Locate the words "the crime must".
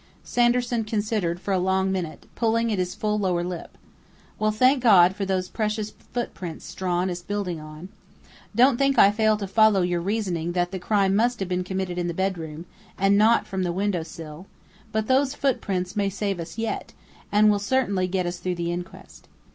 10.71-11.39